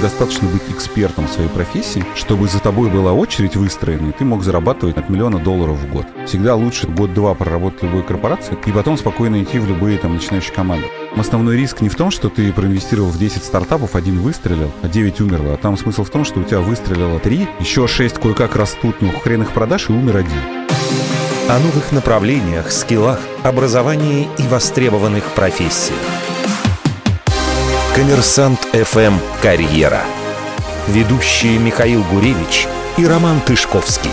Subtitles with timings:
[0.00, 4.42] Достаточно быть экспертом в своей профессии, чтобы за тобой была очередь выстроена, и ты мог
[4.42, 6.06] зарабатывать от миллиона долларов в год.
[6.26, 10.54] Всегда лучше год-два проработать в любой корпорации, и потом спокойно идти в любые там начинающие
[10.54, 10.86] команды.
[11.16, 15.20] Основной риск не в том, что ты проинвестировал в 10 стартапов, один выстрелил, а 9
[15.20, 15.54] умерло.
[15.54, 19.12] А там смысл в том, что у тебя выстрелило 3, еще 6 кое-как растут, ну
[19.12, 20.68] хрен их продашь, и умер один.
[21.50, 25.98] О новых направлениях, скиллах, образовании и востребованных профессиях.
[27.94, 30.00] Коммерсант ФМ «Карьера».
[30.86, 34.12] Ведущие Михаил Гуревич и Роман Тышковский.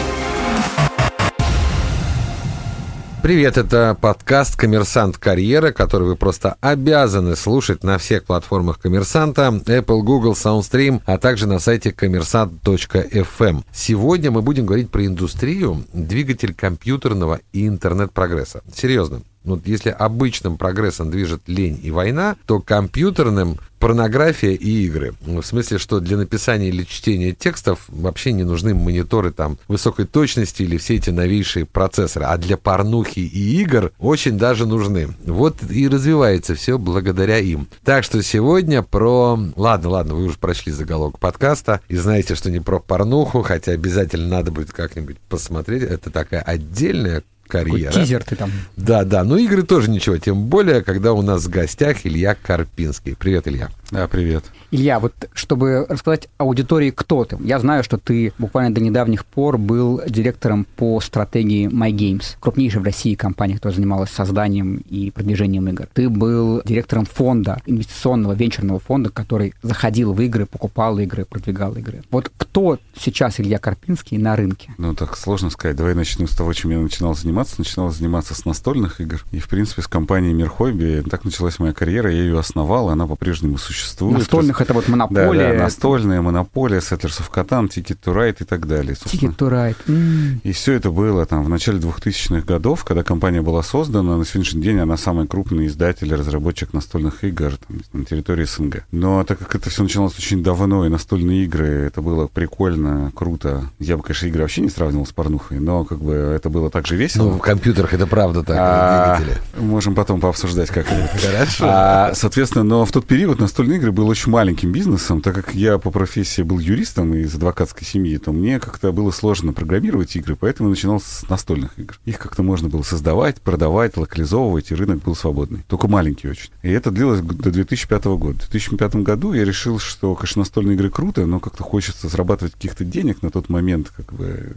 [3.22, 10.02] Привет, это подкаст «Коммерсант Карьера», который вы просто обязаны слушать на всех платформах «Коммерсанта», Apple,
[10.02, 13.64] Google, SoundStream, а также на сайте коммерсант.fm.
[13.72, 18.64] Сегодня мы будем говорить про индустрию, двигатель компьютерного и интернет-прогресса.
[18.74, 25.14] Серьезно, вот если обычным прогрессом движет лень и война, то компьютерным порнография и игры.
[25.22, 30.64] В смысле, что для написания или чтения текстов вообще не нужны мониторы там высокой точности
[30.64, 32.26] или все эти новейшие процессоры.
[32.26, 35.10] А для порнухи и игр очень даже нужны.
[35.26, 37.68] Вот и развивается все благодаря им.
[37.84, 39.40] Так что сегодня про...
[39.56, 44.28] Ладно, ладно, вы уже прочли заголовок подкаста и знаете, что не про порнуху, хотя обязательно
[44.28, 45.84] надо будет как-нибудь посмотреть.
[45.84, 47.90] Это такая отдельная карьера.
[47.90, 48.52] Какой тизер ты там.
[48.76, 49.24] Да, да.
[49.24, 50.18] Но игры тоже ничего.
[50.18, 53.16] Тем более, когда у нас в гостях Илья Карпинский.
[53.16, 53.70] Привет, Илья.
[53.90, 54.44] Да, привет.
[54.70, 57.38] Илья, вот чтобы рассказать аудитории, кто ты.
[57.40, 62.84] Я знаю, что ты буквально до недавних пор был директором по стратегии MyGames, крупнейшей в
[62.84, 65.88] России компании, которая занималась созданием и продвижением игр.
[65.94, 72.04] Ты был директором фонда, инвестиционного венчурного фонда, который заходил в игры, покупал игры, продвигал игры.
[72.12, 74.74] Вот кто сейчас Илья Карпинский на рынке?
[74.78, 75.78] Ну, так сложно сказать.
[75.78, 77.56] Давай начну с того, чем я начинал заниматься.
[77.58, 79.24] Начинал заниматься с настольных игр.
[79.32, 81.06] И, в принципе, с компанией Мир Хобби.
[81.10, 82.12] Так началась моя карьера.
[82.12, 83.77] Я ее основал, и она по-прежнему существует.
[84.00, 85.52] Настольных это вот монополия.
[85.52, 88.94] Да, да, настольная, монополия, Settlers of Catan, Ticket to Ride и так далее.
[88.94, 89.76] Ticket to Ride.
[89.88, 90.40] Mm.
[90.44, 94.18] И все это было там в начале 2000-х годов, когда компания была создана.
[94.18, 98.84] На сегодняшний день она самый крупный издатель и разработчик настольных игр там, на территории СНГ.
[98.92, 103.70] Но так как это все началось очень давно, и настольные игры, это было прикольно, круто.
[103.80, 106.88] Я бы, конечно, игры вообще не сравнивал с порнухой, но как бы это было так
[106.88, 107.32] же весело.
[107.32, 109.20] Ну, в компьютерах это правда так, а.
[109.58, 111.10] Можем потом пообсуждать как-нибудь.
[111.22, 111.66] Хорошо.
[111.68, 115.78] А, соответственно, но в тот период настольные игры был очень маленьким бизнесом, так как я
[115.78, 120.70] по профессии был юристом из адвокатской семьи, то мне как-то было сложно программировать игры, поэтому
[120.70, 122.00] начинал с настольных игр.
[122.06, 125.64] Их как-то можно было создавать, продавать, локализовывать, и рынок был свободный.
[125.68, 126.50] Только маленький очень.
[126.62, 128.40] И это длилось до 2005 года.
[128.40, 132.86] В 2005 году я решил, что, конечно, настольные игры круто, но как-то хочется зарабатывать каких-то
[132.86, 133.92] денег на тот момент.
[133.96, 134.54] Как бы...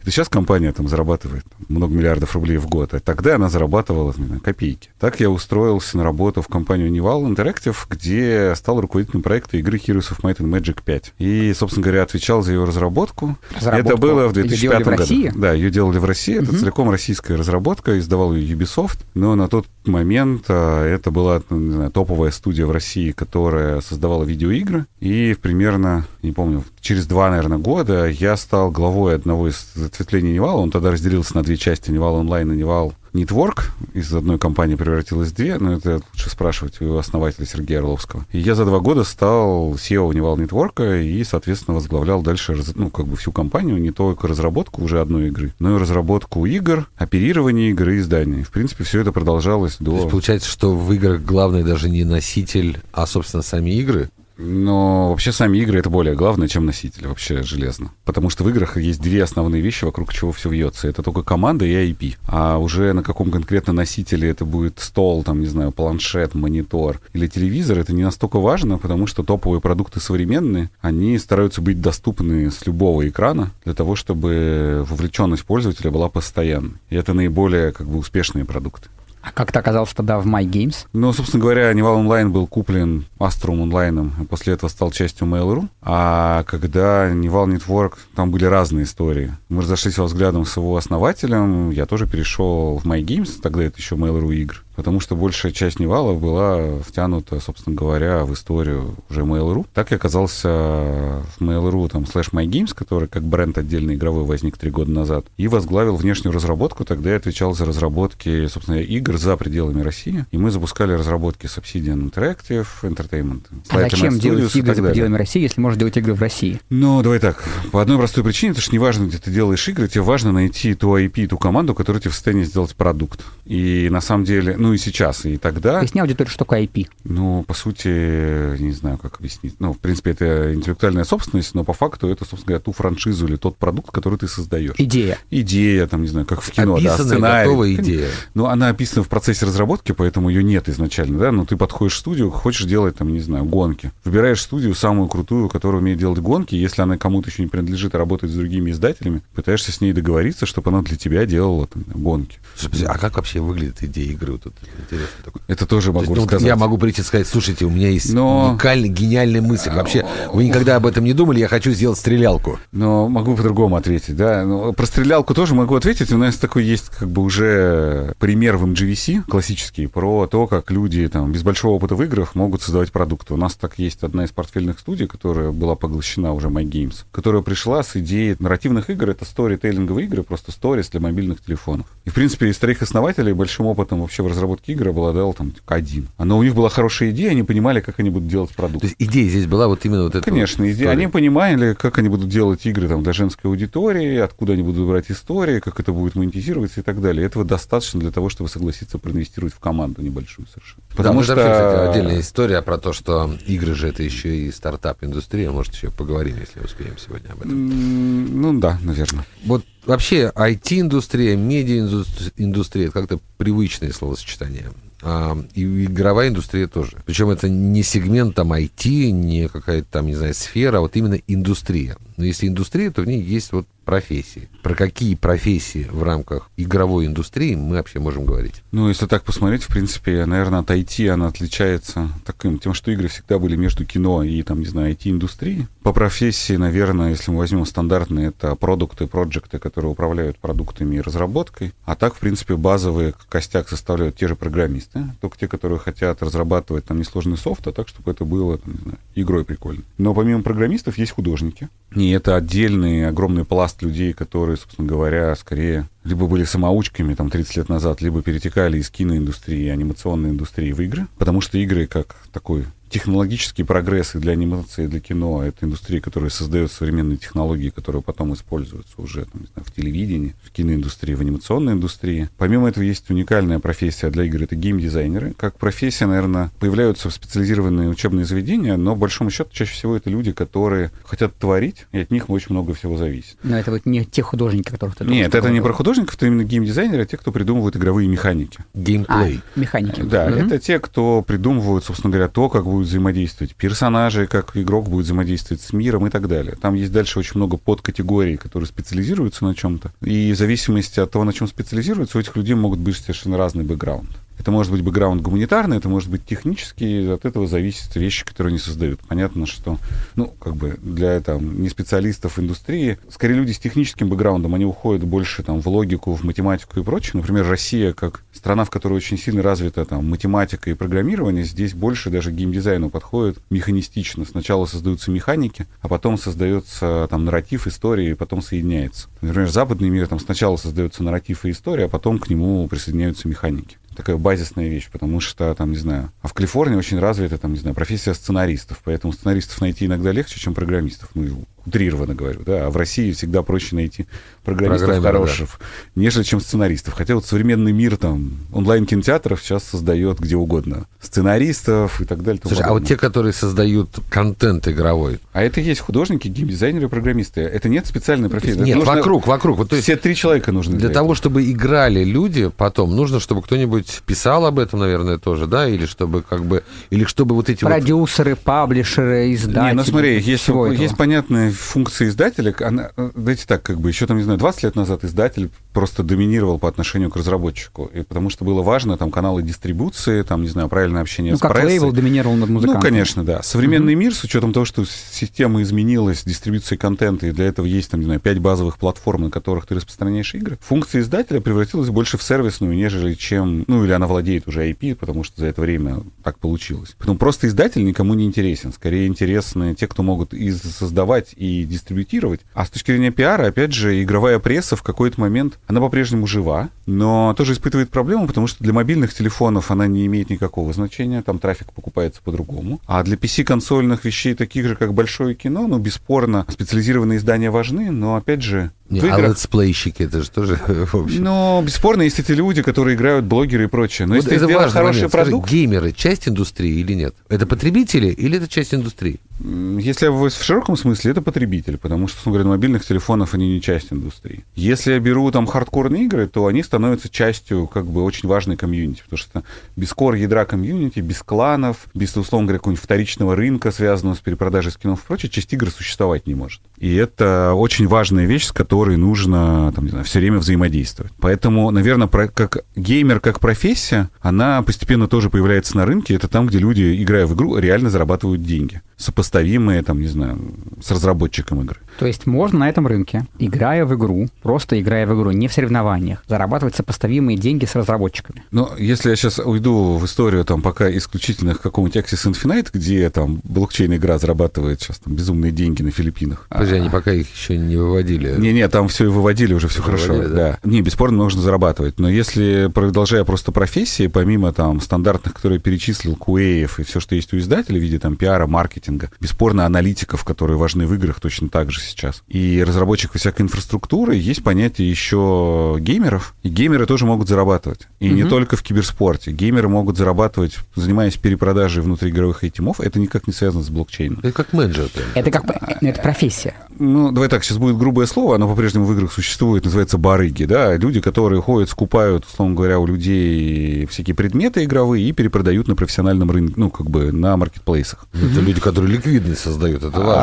[0.00, 4.40] Это сейчас компания там зарабатывает много миллиардов рублей в год, а тогда она зарабатывала знаю,
[4.40, 4.90] копейки.
[4.98, 10.10] Так я устроился на работу в компанию Nival Interactive, где стал руководителем проекта игры Heroes
[10.12, 11.14] of Might and Magic 5.
[11.18, 13.36] И, собственно говоря, отвечал за ее разработку.
[13.54, 13.88] разработку.
[13.88, 14.84] Это было в 2005 году.
[14.84, 15.32] В России?
[15.34, 16.36] Да, ее делали в России.
[16.36, 16.58] Это угу.
[16.58, 17.98] целиком российская разработка.
[17.98, 18.98] Издавал ее Ubisoft.
[19.14, 24.86] Но на тот момент а, это была знаю, топовая студия в России, которая создавала видеоигры.
[25.00, 30.52] И примерно, не помню, через два, наверное, года я стал главой одного из ответвлений Nival
[30.52, 30.60] а.
[30.60, 35.30] Он тогда разделился на две части, Nival Online и Nival Network из одной компании превратилась
[35.30, 38.26] в две, но это лучше спрашивать у основателя Сергея Орловского.
[38.32, 43.06] И я за два года стал CEO Nival Network и, соответственно, возглавлял дальше ну, как
[43.06, 47.96] бы всю компанию, не только разработку уже одной игры, но и разработку игр, оперирование игры
[47.96, 48.42] и издания.
[48.42, 49.92] В принципе, все это продолжалось до...
[49.92, 54.10] То есть получается, что в играх главный даже не носитель, а, собственно, сами игры?
[54.36, 57.90] Но вообще сами игры это более главное, чем носитель, вообще железно.
[58.04, 60.88] Потому что в играх есть две основные вещи, вокруг чего все вьется.
[60.88, 62.16] Это только команда и IP.
[62.26, 67.26] А уже на каком конкретно носителе это будет стол, там, не знаю, планшет, монитор или
[67.26, 72.66] телевизор, это не настолько важно, потому что топовые продукты современные, они стараются быть доступны с
[72.66, 76.78] любого экрана для того, чтобы вовлеченность пользователя была постоянной.
[76.90, 78.88] И это наиболее как бы успешные продукты.
[79.24, 80.86] А как ты оказался тогда в MyGames?
[80.92, 85.26] Ну, собственно говоря, Nival Online был куплен Astrum Online ом, и после этого стал частью
[85.26, 85.66] Mail.ru.
[85.84, 89.32] А когда Nival Network, там были разные истории.
[89.48, 93.94] Мы разошлись во взглядах с его основателем, я тоже перешел в MyGames, тогда это еще
[93.94, 99.22] Mail.ru игр потому что большая часть Nival а была втянута, собственно говоря, в историю уже
[99.22, 99.66] Mail.ru.
[99.72, 104.70] Так я оказался в Mail.ru, там, слэш MyGames, который как бренд отдельный игровой возник три
[104.70, 106.84] года назад, и возглавил внешнюю разработку.
[106.84, 111.56] Тогда я отвечал за разработки, собственно, игр за пределами России, и мы запускали разработки с
[111.58, 113.42] Obsidian Interactive, Entertainment.
[113.68, 116.60] А зачем делать игры за пределами России, если можно делать игры в России?
[116.70, 117.42] Ну, давай так.
[117.72, 120.96] По одной простой причине, потому что неважно, где ты делаешь игры, тебе важно найти ту
[120.96, 123.20] IP, ту команду, которая тебе в состоянии сделать продукт.
[123.44, 125.80] И на самом деле, ну и сейчас, и тогда.
[125.80, 126.88] Поясни аудиторию, что такое IP.
[127.04, 129.56] Ну, по сути, не знаю, как объяснить.
[129.58, 133.36] Ну, в принципе, это интеллектуальная собственность, но по факту это, собственно говоря, ту франшизу или
[133.36, 134.74] тот продукт, который ты создаешь.
[134.78, 135.18] Идея.
[135.30, 137.44] Идея, там, не знаю, как в кино, Описанная, да, сценарий.
[137.48, 138.08] готовая идея.
[138.34, 141.98] Ну, она описана в процессе разработки, поэтому ее нет изначально, да, но ты подходишь в
[141.98, 143.92] студию, хочешь делать, там, не знаю, гонки.
[144.04, 147.98] Выбираешь студию самую крутую, которая умеет делать гонки, если она кому-то еще не принадлежит, а
[147.98, 152.38] работает с другими издателями, пытаешься с ней договориться, чтобы она для тебя делала там, гонки.
[152.56, 154.32] Слушайте, А как вообще выглядит идея игры?
[154.32, 155.42] Вот это интересно такое.
[155.48, 156.46] Это тоже То есть, могу ну, рассказать.
[156.46, 159.70] я могу прийти и сказать, слушайте, у меня есть Но- уникальная, гениальная мысль.
[159.70, 162.58] Вообще, вы никогда об этом не думали, я хочу сделать стрелялку.
[162.72, 164.44] Но могу по-другому ответить, да.
[164.44, 166.12] Ну, про стрелялку тоже могу ответить.
[166.12, 171.08] У нас такой есть как бы уже пример в MGVC классический про то, как люди
[171.08, 173.34] там без большого опыта в играх могут создавать продукты.
[173.34, 177.82] У нас так есть одна из портфельных студий, которая была поглощена уже MyGames, которая пришла
[177.82, 179.10] с идеей нарративных игр.
[179.10, 181.86] Это сторителлинговые игры, просто сторис для мобильных телефонов.
[182.04, 186.08] И, в принципе, из троих основателей большим опытом вообще в разработке игр обладал там один.
[186.18, 188.80] Но у них была хорошая идея, они понимали, как они будут делать продукт.
[188.80, 190.90] То есть идея здесь была вот именно вот эта Конечно, вот иде- история.
[190.90, 195.10] они понимали, как они будут делать игры там, для женской аудитории, откуда они будут брать
[195.10, 197.26] истории, как это будет монетизироваться и так далее.
[197.26, 200.82] Этого достаточно для того, чтобы согласиться проинвестировать в команду небольшую совершенно.
[200.96, 201.34] Потому что...
[201.34, 201.42] что...
[201.42, 205.43] вообще, кстати, отдельная история про то, что игры же это еще и стартап-индустрия.
[205.50, 208.40] Может, еще поговорим, если успеем сегодня об этом.
[208.40, 209.26] Ну да, наверное.
[209.44, 214.70] Вот вообще IT-индустрия, медиа-индустрия, это как-то привычное словосочетание.
[215.02, 216.96] А, и игровая индустрия тоже.
[217.04, 221.18] Причем это не сегмент там IT, не какая-то там, не знаю, сфера, а вот именно
[221.26, 221.96] индустрия.
[222.16, 224.48] Но если индустрия, то в ней есть вот профессии.
[224.62, 228.62] Про какие профессии в рамках игровой индустрии мы вообще можем говорить?
[228.72, 233.08] Ну, если так посмотреть, в принципе, наверное, от IT она отличается таким, тем, что игры
[233.08, 235.66] всегда были между кино и, там, не знаю, IT-индустрией.
[235.82, 241.72] По профессии, наверное, если мы возьмем стандартные, это продукты, проекты, которые управляют продуктами и разработкой.
[241.84, 246.84] А так, в принципе, базовые костяк составляют те же программисты, только те, которые хотят разрабатывать
[246.84, 249.82] там несложный софт, а так, чтобы это было, там, не знаю, игрой прикольно.
[249.98, 251.68] Но помимо программистов есть художники.
[251.94, 257.56] И это отдельный огромный пласт людей, которые, собственно говоря, скорее либо были самоучками там 30
[257.56, 261.06] лет назад, либо перетекали из киноиндустрии анимационной индустрии в игры.
[261.18, 266.00] Потому что игры как такой технологический прогресс и для анимации, и для кино, это индустрия,
[266.00, 271.14] которая создает современные технологии, которые потом используются уже там, не знаю, в телевидении, в киноиндустрии,
[271.14, 272.28] в анимационной индустрии.
[272.38, 275.34] Помимо этого есть уникальная профессия для игр, это геймдизайнеры.
[275.36, 280.30] Как профессия, наверное, появляются в специализированные учебные заведения, но, большому счету, чаще всего это люди,
[280.30, 283.36] которые хотят творить, и от них очень много всего зависит.
[283.42, 286.44] Но это вот не те художники, которых ты Нет, это не про художников, это именно
[286.44, 288.58] геймдизайнеры, а те, кто придумывают игровые механики.
[288.60, 289.40] А, Геймплей.
[289.56, 290.00] механики.
[290.02, 290.46] Да, Мгм.
[290.46, 295.62] это те, кто придумывают, собственно говоря, то, как будут взаимодействовать персонажи, как игрок будет взаимодействовать
[295.62, 296.56] с миром и так далее.
[296.60, 299.92] Там есть дальше очень много подкатегорий, которые специализируются на чем-то.
[300.02, 303.64] И в зависимости от того, на чем специализируются, у этих людей могут быть совершенно разный
[303.64, 304.08] бэкграунд.
[304.38, 308.58] Это может быть бэкграунд гуманитарный, это может быть технический, от этого зависят вещи, которые они
[308.58, 309.00] создают.
[309.00, 309.78] Понятно, что,
[310.16, 315.04] ну, как бы для там, не специалистов индустрии, скорее люди с техническим бэкграундом, они уходят
[315.04, 317.12] больше там в логику, в математику и прочее.
[317.14, 322.10] Например, Россия, как страна, в которой очень сильно развита там математика и программирование, здесь больше
[322.10, 324.24] даже геймдизайну подходит механистично.
[324.24, 329.08] Сначала создаются механики, а потом создается там нарратив, история, и потом соединяется.
[329.20, 333.78] Например, западный мир там сначала создается нарратив и история, а потом к нему присоединяются механики
[333.94, 337.58] такая базисная вещь, потому что, там, не знаю, а в Калифорнии очень развита, там, не
[337.58, 342.70] знаю, профессия сценаристов, поэтому сценаристов найти иногда легче, чем программистов, ну, утрированно говорю, да, а
[342.70, 344.06] в России всегда проще найти
[344.44, 345.60] программистов хороших,
[345.94, 346.94] нежели чем сценаристов.
[346.94, 352.40] Хотя вот современный мир, там, онлайн-кинотеатров сейчас создает где угодно сценаристов и так далее.
[352.44, 357.40] Слушай, а вот те, которые создают контент игровой, А это есть художники, геймдизайнеры, программисты.
[357.40, 358.58] Это нет специальной профессии.
[358.60, 359.58] нет, нужно- вокруг, вокруг.
[359.58, 360.76] Вот, то есть Все три человека нужны.
[360.76, 365.68] для того, чтобы играли люди, потом нужно, чтобы кто-нибудь писал об этом, наверное, тоже, да,
[365.68, 369.70] или чтобы как бы, или чтобы вот эти вот Продюсеры, паблишеры, издатели.
[369.70, 370.66] Не, ну смотри, есть, этого.
[370.70, 372.54] есть понятные функции издателя.
[372.60, 376.02] Она, э, давайте так, как бы, еще там, не знаю, 20 лет назад издатель просто
[376.02, 377.90] доминировал по отношению к разработчику.
[377.92, 381.40] И потому что было важно, там, каналы дистрибуции, там, не знаю, правильное общение Ну, с
[381.40, 381.78] как прессой.
[381.78, 382.82] лейбл доминировал над Ну, музыкантом.
[382.82, 383.42] конечно, да.
[383.42, 388.00] Современный мир, с учетом того, что система изменилась, дистрибуция контента, и для этого есть, там,
[388.00, 392.22] не знаю, пять базовых платформ, на которых ты распространяешь игры, функция издателя превратилась больше в
[392.22, 393.64] сервисную, нежели чем...
[393.66, 396.94] Ну, или она владеет уже IP, потому что за это время так получилось.
[396.98, 398.72] Поэтому просто издатель никому не интересен.
[398.72, 402.40] Скорее интересны те, кто могут и создавать, и дистрибутировать.
[402.54, 406.70] А с точки зрения пиара, опять же, игровая пресса в какой-то момент, она по-прежнему жива,
[406.86, 411.38] но тоже испытывает проблему, потому что для мобильных телефонов она не имеет никакого значения, там
[411.38, 412.80] трафик покупается по-другому.
[412.86, 418.16] А для PC-консольных вещей, таких же, как большое кино, ну, бесспорно, специализированные издания важны, но,
[418.16, 421.22] опять же, Не, В а играх- летсплейщики, это же тоже, в общем...
[421.22, 424.06] Но бесспорно есть эти люди, которые играют, блогеры и прочее.
[424.06, 425.12] Но Вот если это сделать важный хороший момент.
[425.12, 427.14] Скажи, продукт, геймеры часть индустрии или нет?
[427.28, 429.20] Это потребители или это часть индустрии?
[429.40, 433.92] если в в широком смысле, это потребитель, потому что, говоря, мобильных телефонов они не часть
[433.92, 434.44] индустрии.
[434.54, 439.02] Если я беру там хардкорные игры, то они становятся частью как бы очень важной комьюнити,
[439.02, 439.42] потому что
[439.76, 444.70] без кор ядра комьюнити, без кланов, без, условно говоря, какого-нибудь вторичного рынка, связанного с перепродажей
[444.72, 446.60] скинов и прочее, часть игр существовать не может.
[446.78, 451.12] И это очень важная вещь, с которой нужно там, не знаю, все время взаимодействовать.
[451.20, 456.14] Поэтому, наверное, про- как геймер, как профессия, она постепенно тоже появляется на рынке.
[456.14, 460.38] Это там, где люди, играя в игру, реально зарабатывают деньги, сопоставимые, там, не знаю,
[460.82, 461.80] с разработчиком игры.
[461.98, 465.52] То есть можно на этом рынке, играя в игру, просто играя в игру, не в
[465.52, 468.44] соревнованиях, зарабатывать сопоставимые деньги с разработчиками.
[468.50, 473.08] Но если я сейчас уйду в историю там пока исключительно к какому-нибудь Axis Infinite, где
[473.10, 476.46] там блокчейн-игра зарабатывает сейчас там безумные деньги на Филиппинах.
[476.48, 478.34] Подожди, они пока их еще не выводили.
[478.38, 480.14] Не-не, там все и выводили уже, все хорошо.
[480.14, 480.58] Выводили, Да.
[480.64, 481.98] Не, бесспорно, нужно зарабатывать.
[481.98, 487.32] Но если, продолжая просто профессии, помимо там стандартных, которые перечислил, QA и все, что есть
[487.32, 491.70] у издателей в виде там пиара, маркетинга, бесспорно, аналитиков, которые важны в играх точно так
[491.70, 492.22] же сейчас.
[492.28, 496.34] И разработчиков всякой инфраструктуры, есть понятие еще геймеров.
[496.42, 497.88] И геймеры тоже могут зарабатывать.
[498.00, 498.30] И не Мгм.
[498.30, 499.32] только в киберспорте.
[499.32, 502.80] Геймеры могут зарабатывать, занимаясь перепродажей внутриигровых айтемов.
[502.80, 504.20] Это никак не связано с блокчейном.
[504.22, 504.88] Это как менеджер.
[505.14, 506.54] Это как э, это профессия.
[506.78, 510.76] Ну, давай так, сейчас будет грубое слово, оно по-прежнему в играх существует, называется барыги, да,
[510.76, 516.30] люди, которые ходят, скупают, условно говоря, у людей всякие предметы игровые и перепродают на профессиональном
[516.30, 518.06] рынке, ну, как бы на маркетплейсах.
[518.12, 520.14] Это люди, которые ликвидность создают, это важно.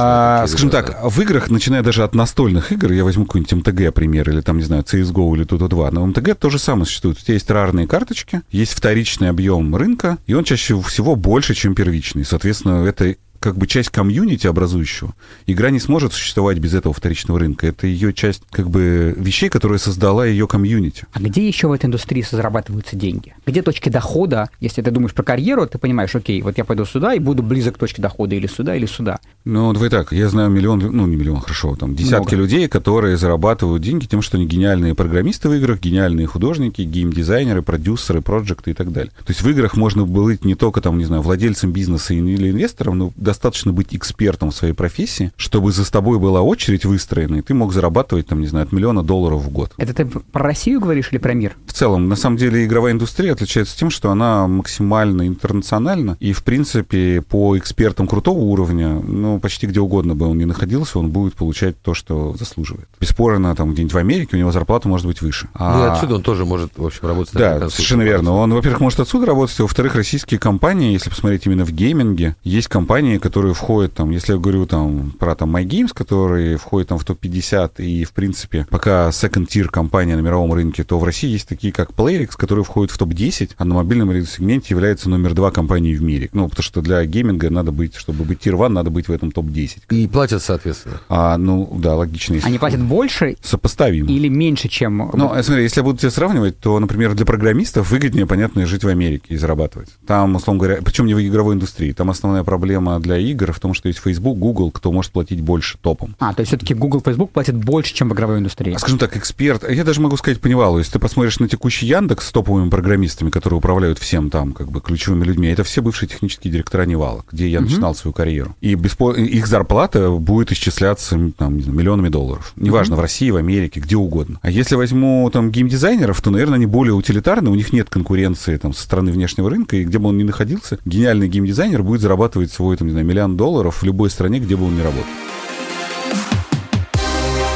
[0.44, 4.29] А, скажем так, в играх, начиная даже от настольных игр, я возьму какой-нибудь МТГ пример,
[4.29, 7.17] или там, не знаю, CSGO или Dota 2, но МТГ то же самое существует.
[7.17, 11.75] У тебя есть рарные карточки, есть вторичный объем рынка, и он чаще всего больше, чем
[11.75, 12.25] первичный.
[12.25, 15.13] Соответственно, это как бы часть комьюнити образующего.
[15.48, 17.67] Игра не сможет существовать без этого вторичного рынка.
[17.67, 21.05] Это ее часть как бы вещей, которые создала ее комьюнити.
[21.12, 23.33] А где еще в этой индустрии зарабатываются деньги?
[23.45, 24.50] Где точки дохода?
[24.60, 27.75] Если ты думаешь про карьеру, ты понимаешь, окей, вот я пойду сюда и буду близок
[27.75, 29.19] к точке дохода или сюда, или сюда.
[29.43, 32.43] Ну, давай так, я знаю миллион, ну, не миллион, хорошо, там десятки Много.
[32.43, 38.21] людей, которые зарабатывают деньги тем, что они гениальные программисты в играх, гениальные художники, геймдизайнеры, продюсеры,
[38.21, 39.12] проекты и так далее.
[39.25, 42.98] То есть в играх можно быть не только, там, не знаю, владельцем бизнеса или инвестором,
[43.00, 47.53] но достаточно быть экспертом в своей профессии, чтобы за тобой была очередь выстроена, и ты
[47.53, 49.71] мог зарабатывать, там, не знаю, от миллиона долларов в год.
[49.77, 51.55] Это ты про Россию говоришь или про мир?
[51.65, 56.43] В целом, на самом деле, игровая индустрия отличается тем, что она максимально интернациональна, и, в
[56.43, 61.33] принципе, по экспертам крутого уровня, ну, почти где угодно бы он ни находился, он будет
[61.35, 62.88] получать то, что заслуживает.
[63.00, 65.47] Бесспорно, там, где-нибудь в Америке у него зарплата может быть выше.
[65.57, 67.33] Ну и А- отсюда он тоже может, в общем, работать.
[67.33, 68.33] да, совершенно верно.
[68.33, 72.67] Он, во-первых, может отсюда работать, а во-вторых, российские компании, если посмотреть именно в гейминге, есть
[72.67, 77.06] компании, которые входят там, если я говорю там про там MyGames, которые входят там в
[77.06, 81.48] топ-50 и, в принципе, пока second tier компания на мировом рынке, то в России есть
[81.48, 85.96] такие, как Playrix, которые входят в топ-10, а на мобильном сегменте является номер два компании
[85.96, 86.30] в мире.
[86.34, 89.32] Ну, потому что для гейминга надо быть, чтобы быть tier 1, надо быть в этом
[89.32, 89.84] топ-10.
[89.90, 91.00] И платят, соответственно.
[91.10, 92.36] А, ну, да, логично.
[92.36, 94.10] если Они платят больше Сопоставимо.
[94.10, 95.12] или меньше, чем...
[95.13, 98.84] Ну, э, смотри, если я буду тебя сравнивать, то, например, для программистов выгоднее, понятно, жить
[98.84, 99.90] в Америке и зарабатывать.
[100.08, 101.92] Там, условно говоря, причем не в игровой индустрии.
[101.92, 105.77] Там основная проблема для игр в том, что есть Facebook, Google, кто может платить больше
[105.82, 106.15] топом.
[106.20, 108.74] А, то есть все-таки Google, Facebook платят больше, чем в игровой индустрии.
[108.74, 111.86] А, Скажем так, эксперт, я даже могу сказать по Невалу, если ты посмотришь на текущий
[111.88, 116.10] Яндекс с топовыми программистами, которые управляют всем там, как бы, ключевыми людьми, это все бывшие
[116.10, 118.56] технические директора Невала, где я начинал свою карьеру.
[118.62, 122.53] И беспо- их зарплата будет исчисляться там, не знаю, миллионами долларов.
[122.56, 124.39] Неважно, в России, в Америке, где угодно.
[124.41, 128.74] А если возьму там геймдизайнеров, то, наверное, они более утилитарны, у них нет конкуренции там
[128.74, 132.77] со стороны внешнего рынка, и где бы он ни находился, гениальный геймдизайнер будет зарабатывать свой,
[132.77, 135.05] там, не знаю, миллион долларов в любой стране, где бы он ни работал.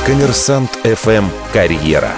[0.05, 2.11] Коммерсант ФМ «Карьера».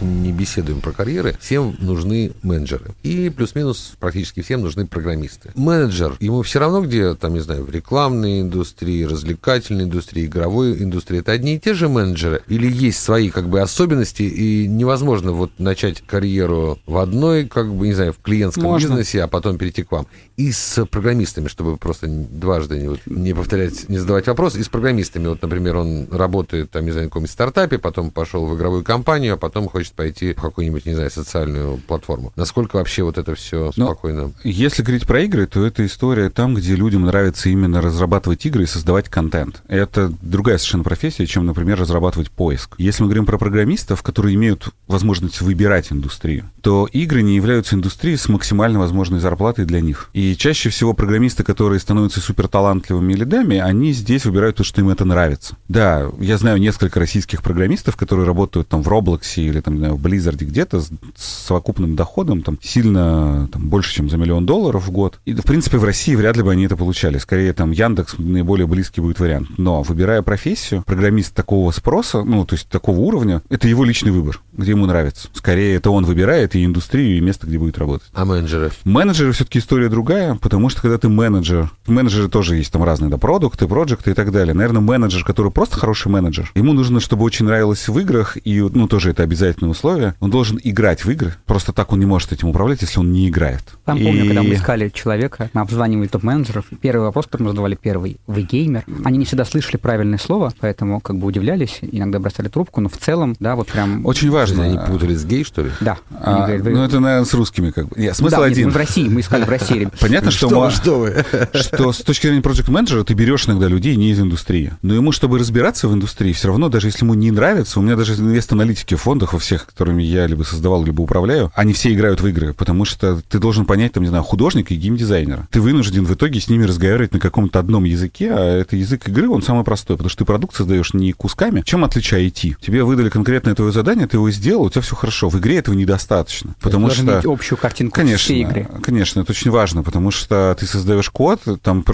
[0.00, 2.92] Не беседуем про карьеры, всем нужны менеджеры.
[3.02, 5.50] И плюс-минус практически всем нужны программисты.
[5.54, 11.20] Менеджер, ему все равно, где, там, не знаю, в рекламной индустрии, развлекательной индустрии, игровой индустрии,
[11.20, 12.42] это одни и те же менеджеры?
[12.48, 17.86] Или есть свои, как бы, особенности, и невозможно вот начать карьеру в одной, как бы,
[17.86, 18.88] не знаю, в клиентском Можно.
[18.88, 20.06] бизнесе, а потом перейти к вам?
[20.36, 24.68] И с программистами, чтобы просто дважды не, вот не повторять, не задавать вопрос, и с
[24.68, 28.82] программистами, вот, например, он работает, там, не знаю, в каком-нибудь стартапе, потом пошел в игровую
[28.82, 32.32] компанию, а потом хочет хочет пойти в какую-нибудь, не знаю, социальную платформу.
[32.36, 34.32] Насколько вообще вот это все Ну, спокойно?
[34.44, 38.66] Если говорить про игры, то это история там, где людям нравится именно разрабатывать игры и
[38.66, 39.62] создавать контент.
[39.68, 42.74] Это другая совершенно профессия, чем, например, разрабатывать поиск.
[42.78, 48.16] Если мы говорим про программистов, которые имеют возможность выбирать индустрию, то игры не являются индустрией
[48.16, 50.10] с максимально возможной зарплатой для них.
[50.12, 55.04] И чаще всего программисты, которые становятся суперталантливыми лидами, они здесь выбирают то, что им это
[55.04, 55.56] нравится.
[55.68, 60.06] Да, я знаю несколько российских программистов, которые работают там в Roblox или там, знаю, в
[60.06, 65.18] Blizzard где-то с совокупным доходом там сильно там, больше, чем за миллион долларов в год.
[65.24, 67.18] И, в принципе, в России вряд ли бы они это получали.
[67.18, 69.48] Скорее, там, Яндекс наиболее близкий будет вариант.
[69.58, 74.40] Но, выбирая профессию, программист такого спроса, ну, то есть такого уровня, это его личный выбор,
[74.52, 75.28] где ему нравится.
[75.32, 78.08] Скорее, это он выбирает и индустрию, и место, где будет работать.
[78.12, 78.70] А менеджеры?
[78.84, 83.18] Менеджеры все-таки история другая, потому что когда ты менеджер, менеджеры тоже есть там разные, да,
[83.18, 83.66] продукты,
[84.00, 84.54] проекты и так далее.
[84.54, 88.88] Наверное, менеджер, который просто хороший менеджер, ему нужно, чтобы очень нравилось в играх, и, ну,
[88.88, 89.22] тоже это
[89.70, 91.34] обязательное условие, он должен играть в игры.
[91.46, 93.62] Просто так он не может этим управлять, если он не играет.
[93.84, 97.74] Там И- помню, когда мы искали человека, мы обзванивали топ-менеджеров, первый вопрос, который мы задавали
[97.80, 98.84] первый, вы геймер?
[99.04, 102.96] Они не всегда слышали правильное слово, поэтому как бы удивлялись, иногда бросали трубку, но в
[102.96, 104.04] целом, да, вот прям...
[104.06, 104.64] Очень важно.
[104.64, 105.70] Они путали с гей, что ли?
[105.80, 105.98] Да.
[106.10, 108.00] А, говорят, вы- ну, это, наверное, с русскими как бы.
[108.00, 108.66] Нет, смысл Да, нет, один.
[108.68, 109.88] мы в России, мы искали в России.
[110.00, 111.24] Понятно, что, Что что вы?
[111.54, 114.72] что с точки зрения проект менеджера ты берешь иногда людей не из индустрии.
[114.82, 117.96] Но ему, чтобы разбираться в индустрии, все равно, даже если ему не нравится, у меня
[117.96, 122.20] даже инвест-аналитики в фондах, во всех, которыми я либо создавал, либо управляю, они все играют
[122.20, 125.48] в игры, потому что ты должен понять, там, не знаю, художника и геймдизайнера.
[125.50, 129.28] Ты вынужден в итоге с ними разговаривать на каком-то одном языке, а это язык игры,
[129.28, 131.62] он самый простой, потому что ты продукт создаешь не кусками.
[131.64, 132.56] Чем отличие IT?
[132.60, 135.28] Тебе выдали конкретное твое задание, ты его сделал, у тебя все хорошо.
[135.28, 136.54] В игре этого недостаточно.
[136.60, 137.14] Потому Должен что...
[137.14, 138.68] иметь общую картинку Конечно, всей игры.
[138.82, 141.84] конечно, это очень важно, потому что ты создаешь код, там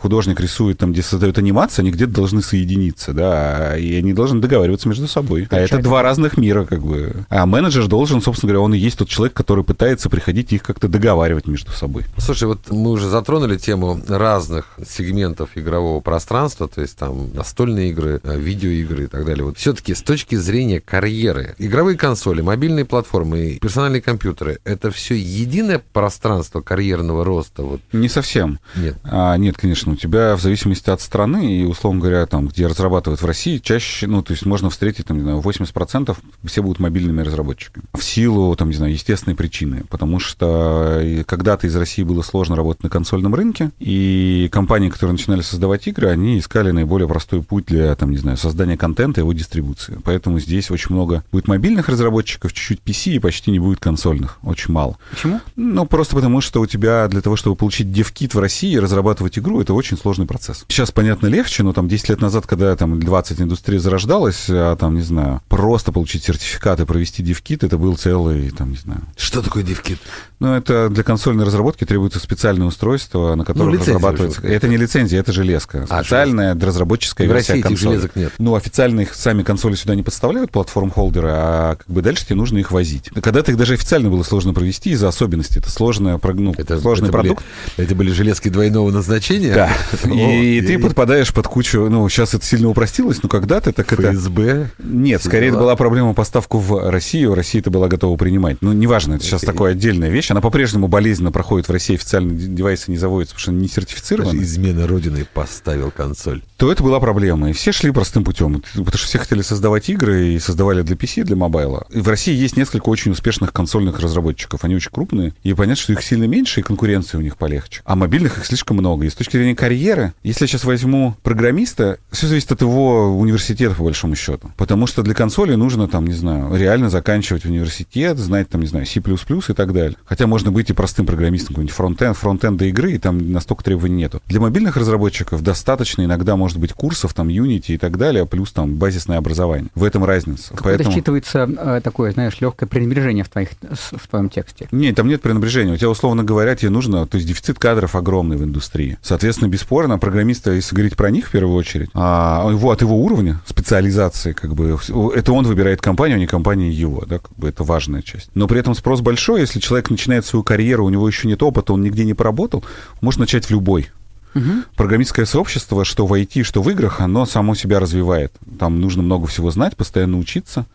[0.00, 4.88] художник рисует, там, где создает анимацию, они где-то должны соединиться, да, и они должны договариваться
[4.88, 5.42] между собой.
[5.42, 5.88] А это Получается.
[5.88, 7.11] два разных мира, как бы.
[7.28, 10.62] А менеджер должен, собственно говоря, он и есть тот человек, который пытается приходить и их
[10.62, 12.04] как-то договаривать между собой.
[12.18, 18.20] Слушай, вот мы уже затронули тему разных сегментов игрового пространства, то есть там настольные игры,
[18.22, 19.44] э, видеоигры и так далее.
[19.44, 25.82] Вот все-таки с точки зрения карьеры, игровые консоли, мобильные платформы, персональные компьютеры, это все единое
[25.92, 27.62] пространство карьерного роста?
[27.62, 28.58] Вот Не совсем.
[28.76, 28.96] нет.
[29.04, 33.20] А, нет, конечно, у тебя в зависимости от страны и, условно говоря, там, где разрабатывают
[33.20, 37.22] в России, чаще, ну, то есть можно встретить, там, не знаю, 80% все будут мобильными
[37.22, 37.86] разработчиками.
[37.94, 39.84] В силу, там, не знаю, естественной причины.
[39.88, 45.12] Потому что и когда-то из России было сложно работать на консольном рынке, и компании, которые
[45.12, 49.22] начинали создавать игры, они искали наиболее простой путь для, там, не знаю, создания контента и
[49.22, 49.98] его дистрибуции.
[50.04, 54.38] Поэтому здесь очень много будет мобильных разработчиков, чуть-чуть PC и почти не будет консольных.
[54.42, 54.96] Очень мало.
[55.10, 55.40] Почему?
[55.56, 59.38] Ну, просто потому, что у тебя для того, чтобы получить девкит в России и разрабатывать
[59.38, 60.64] игру, это очень сложный процесс.
[60.68, 64.94] Сейчас, понятно, легче, но там 10 лет назад, когда там 20 индустрия зарождалась, а там,
[64.94, 69.00] не знаю, просто получить сертификат и провести девкит, это был целый, там, не знаю.
[69.16, 69.96] Что такое DevKit?
[70.40, 74.42] Ну, это для консольной разработки требуется специальное устройство, на котором Ну, разрабатывается...
[74.42, 74.48] же.
[74.48, 75.86] Это не лицензия, это железка.
[75.88, 77.88] А, Специальная разработческая В версия России консоли.
[77.92, 78.32] железок нет.
[78.38, 82.58] Ну, официально их сами консоли сюда не подставляют, платформ-холдеры, а как бы дальше тебе нужно
[82.58, 83.08] их возить.
[83.22, 85.60] Когда-то их даже официально было сложно провести из-за особенностей.
[85.60, 87.44] Это сложная, ну, Это, сложный это были- продукт.
[87.76, 89.54] это были железки двойного назначения?
[89.54, 89.70] Да.
[90.12, 91.88] И, ты подпадаешь под кучу...
[91.88, 94.12] Ну, сейчас это сильно упростилось, но когда-то так это...
[94.12, 94.70] ФСБ?
[94.82, 97.34] Нет, скорее это была проблема поставку в Россию.
[97.34, 98.58] Россия это была готова принимать.
[98.60, 100.30] Ну, неважно, это сейчас такая отдельная вещь.
[100.30, 101.94] Она по-прежнему болезненно проходит в России.
[101.94, 104.32] Официально девайсы не заводятся, потому что не сертифицированы.
[104.32, 106.42] Даже измена Родины поставил консоль.
[106.56, 107.50] то это была проблема.
[107.50, 108.62] И все шли простым путем.
[108.74, 111.86] Потому что все хотели создавать игры и создавали для PC, для мобайла.
[111.90, 114.64] И в России есть несколько очень успешных консольных разработчиков.
[114.64, 115.34] Они очень крупные.
[115.42, 117.82] И понятно, что их сильно меньше, и конкуренция у них полегче.
[117.84, 119.06] А мобильных их слишком много.
[119.06, 123.74] И с точки зрения карьеры, если я сейчас возьму программиста, все зависит от его университета,
[123.74, 124.50] по большому счету.
[124.56, 128.86] Потому что для консоли нужно, там, не знаю, реально заканчивать университет, знать, там, не знаю,
[128.86, 129.96] C++ и так далее.
[130.04, 134.22] Хотя можно быть и простым программистом, какой-нибудь фронтенд, фронтенда игры, и там настолько требований нету.
[134.26, 138.76] Для мобильных разработчиков достаточно иногда, может быть, курсов, там, Unity и так далее, плюс там
[138.76, 139.70] базисное образование.
[139.74, 140.54] В этом разница.
[140.54, 140.96] Это Поэтому...
[140.96, 144.68] считывается э, такое, знаешь, легкое пренебрежение в, твоих, в твоем тексте.
[144.70, 145.74] Нет, там нет пренебрежения.
[145.74, 147.06] У тебя, условно говоря, тебе нужно...
[147.06, 148.98] То есть дефицит кадров огромный в индустрии.
[149.02, 153.40] Соответственно, бесспорно, программиста, если говорить про них в первую очередь, а, его, от его уровня
[153.46, 154.78] специализации, как бы,
[155.14, 158.30] это он выбирает компанию, а не компания его, да, как бы это важная часть.
[158.34, 161.72] Но при этом спрос большой, если человек начинает свою карьеру, у него еще нет опыта,
[161.72, 162.64] он нигде не поработал,
[163.00, 163.88] может начать в любой.
[164.34, 164.64] Мгм.
[164.76, 168.32] Программистское сообщество, что в IT, что в играх, оно само себя развивает.
[168.58, 170.66] Там нужно много всего знать, постоянно учиться,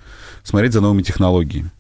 [0.43, 1.71] смотреть за новыми технологиями.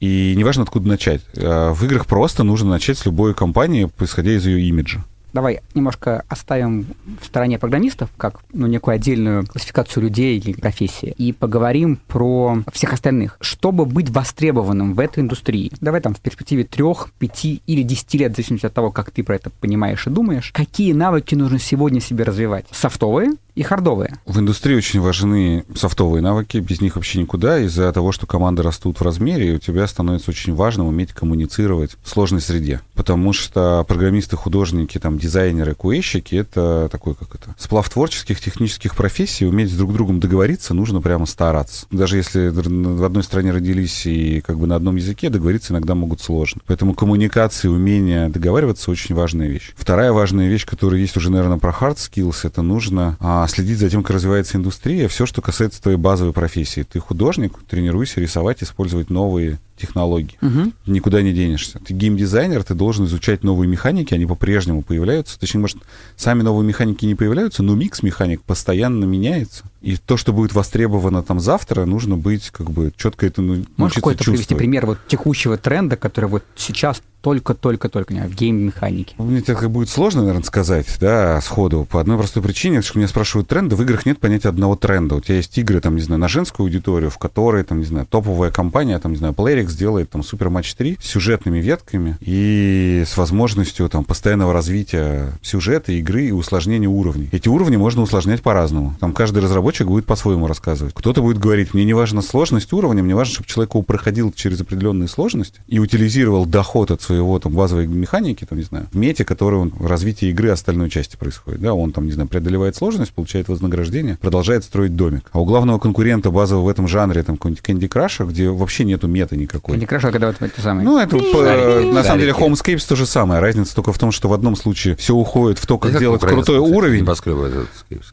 [0.00, 1.22] И неважно, откуда начать.
[1.34, 5.04] Э, В играх просто нужно начать с любой компании, исходя из ее имиджа.
[5.38, 6.84] Давай немножко оставим
[7.20, 12.92] в стороне программистов, как ну, некую отдельную классификацию людей или профессии, и поговорим про всех
[12.92, 13.36] остальных.
[13.40, 18.32] Чтобы быть востребованным в этой индустрии, давай там в перспективе трех, пяти или десяти лет,
[18.32, 22.00] в зависимости от того, как ты про это понимаешь и думаешь, какие навыки нужно сегодня
[22.00, 22.66] себе развивать?
[22.72, 24.14] Софтовые и хардовые.
[24.24, 27.58] В индустрии очень важны софтовые навыки, без них вообще никуда.
[27.58, 32.08] Из-за того, что команды растут в размере, у тебя становится очень важным уметь коммуницировать в
[32.08, 32.80] сложной среде.
[32.94, 39.44] Потому что программисты, художники, там, дизайнеры, куэщики— это такой, как это, сплав творческих, технических профессий.
[39.44, 41.86] Уметь с друг другом договориться нужно прямо стараться.
[41.90, 46.20] Даже если в одной стране родились и как бы на одном языке, договориться иногда могут
[46.20, 46.60] сложно.
[46.68, 49.72] Поэтому коммуникация, умение договариваться— очень важная вещь.
[49.76, 53.90] Вторая важная вещь, которая есть уже, наверное, про hard skills, это нужно а, следить за
[53.90, 56.82] тем, как развивается индустрия, все, что касается твоей базовой профессии.
[56.82, 60.36] Ты художник, тренируйся рисовать, использовать новые технологий.
[60.42, 60.72] Угу.
[60.86, 61.78] Никуда не денешься.
[61.78, 65.38] Ты геймдизайнер, ты должен изучать новые механики, они по-прежнему появляются.
[65.38, 65.78] Точнее, может,
[66.16, 69.64] сами новые механики не появляются, но микс механик постоянно меняется.
[69.80, 73.96] И то, что будет востребовано там завтра, нужно быть как бы четко это ну, Можешь
[73.96, 79.14] какой-то привести пример вот текущего тренда, который вот сейчас только-только-только в гейм-механике?
[79.18, 81.86] Мне это будет сложно, наверное, сказать, да, сходу.
[81.90, 85.16] По одной простой причине, что меня спрашивают тренды, в играх нет понятия одного тренда.
[85.16, 88.06] У тебя есть игры, там, не знаю, на женскую аудиторию, в которой, там, не знаю,
[88.06, 93.04] топовая компания, там, не знаю, Playrix делает там Супер Матч 3 с сюжетными ветками и
[93.06, 97.28] с возможностью там постоянного развития сюжета, игры и усложнения уровней.
[97.30, 98.96] Эти уровни можно усложнять по-разному.
[99.00, 100.94] Там каждый разработчик будет по-своему рассказывать.
[100.94, 105.08] Кто-то будет говорить, мне не важна сложность уровня, мне важно, чтобы человек проходил через определенные
[105.08, 109.58] сложности и утилизировал доход от своего там базовой механики, там, не знаю, в мете, который
[109.58, 111.60] он в развитии игры остальной части происходит.
[111.60, 115.24] Да, он там, не знаю, преодолевает сложность, получает вознаграждение, продолжает строить домик.
[115.32, 119.08] А у главного конкурента базового в этом жанре, там, какой-нибудь Candy Crush, где вообще нету
[119.08, 119.76] мета никакой.
[119.76, 120.84] Candy Crush, когда вот эти самые...
[120.84, 123.40] Ну, это, по, на самом деле, Homescapes то же самое.
[123.40, 126.20] Разница только в том, что в одном случае все уходит в то, как, как делать
[126.20, 127.00] крутой уровень.
[127.00, 127.66] Небоскребы,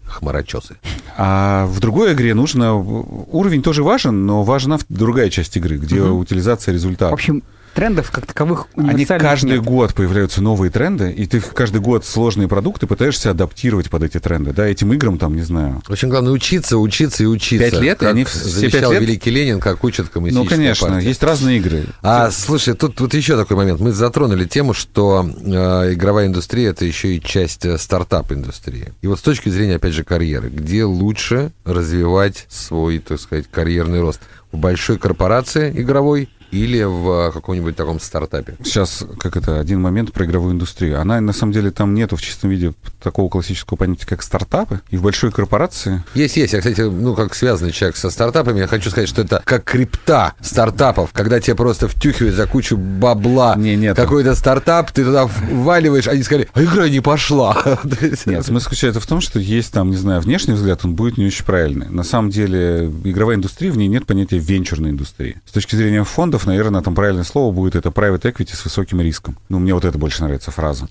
[0.05, 0.75] хмарочесы.
[1.17, 2.75] А в другой игре нужно...
[2.75, 6.19] Уровень тоже важен, но важна другая часть игры, где угу.
[6.19, 7.11] утилизация результата.
[7.11, 7.43] В общем,
[7.75, 9.63] трендов как таковых Они каждый нет.
[9.63, 14.53] год появляются новые тренды, и ты каждый год сложные продукты пытаешься адаптировать под эти тренды.
[14.53, 15.83] Да, этим играм там, не знаю.
[15.89, 17.69] Очень главное учиться, учиться и учиться.
[17.69, 19.01] Пять лет, как они все пять лет...
[19.01, 21.07] великий Ленин, как учат коммунистическая Ну, конечно, партия.
[21.07, 21.85] есть разные игры.
[22.01, 23.79] А, слушай, тут, тут еще такой момент.
[23.81, 28.93] Мы затронули тему, что э, игровая индустрия— это еще и часть э, стартап-индустрии.
[29.01, 34.01] И вот с точки зрения, опять же, карьеры, где лучше развивать свой, так сказать, карьерный
[34.01, 34.21] рост?
[34.51, 38.55] В большой корпорации игровой или в каком-нибудь таком стартапе?
[38.63, 40.99] Сейчас, как это, один момент про игровую индустрию.
[40.99, 44.81] Она, на самом деле, там нету в чистом виде такого классического понятия, как стартапы.
[44.89, 46.03] И в большой корпорации...
[46.13, 46.53] Есть, есть.
[46.53, 50.33] Я, кстати, ну, как связанный человек со стартапами, я хочу сказать, что это как крипта
[50.41, 53.95] стартапов, когда тебе просто втюхивают за кучу бабла не, нет.
[53.95, 57.55] какой-то стартап, ты туда вваливаешь, они сказали, а игра не пошла.
[58.25, 61.25] Нет, смысл заключается в том, что есть там, не знаю, внешний взгляд, он будет не
[61.27, 61.87] очень правильный.
[61.89, 65.37] На самом деле, игровая индустрия, в ней нет понятия венчурной индустрии.
[65.45, 69.37] С точки зрения фондов, наверное, там правильное слово будет это private equity с высоким риском.
[69.49, 70.87] Ну, мне вот это больше нравится фраза.